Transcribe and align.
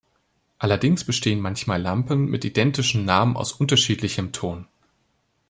Allerdings 0.57 1.03
bestehen 1.03 1.39
manchmal 1.39 1.79
Lampen 1.79 2.25
mit 2.25 2.43
identischen 2.43 3.05
Namen 3.05 3.37
aus 3.37 3.51
unterschiedlichem 3.53 4.31
Ton. 4.31 4.65